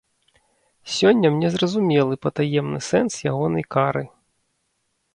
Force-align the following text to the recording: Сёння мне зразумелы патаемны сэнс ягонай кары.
Сёння 0.93 1.27
мне 1.35 1.51
зразумелы 1.57 2.15
патаемны 2.25 2.79
сэнс 2.89 3.13
ягонай 3.31 3.63
кары. 3.77 4.03